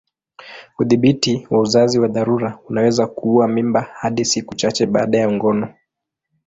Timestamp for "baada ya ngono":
4.85-5.73